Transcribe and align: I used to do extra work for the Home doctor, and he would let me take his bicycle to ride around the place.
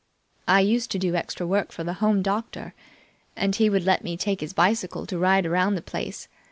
I 0.47 0.61
used 0.61 0.89
to 0.93 0.97
do 0.97 1.13
extra 1.13 1.45
work 1.45 1.71
for 1.71 1.83
the 1.83 1.93
Home 2.01 2.23
doctor, 2.23 2.73
and 3.35 3.55
he 3.55 3.69
would 3.69 3.83
let 3.83 4.03
me 4.03 4.17
take 4.17 4.41
his 4.41 4.51
bicycle 4.51 5.05
to 5.05 5.19
ride 5.19 5.45
around 5.45 5.75
the 5.75 5.81
place. 5.83 6.27